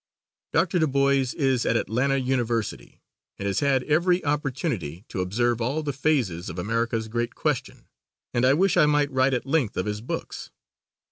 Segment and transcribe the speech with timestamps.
[0.51, 0.79] Dr.
[0.79, 3.03] DuBois is at Atlanta University
[3.37, 7.85] and has had every opportunity to observe all the phases of America's great question,
[8.33, 10.49] and I wish I might write at length of his books.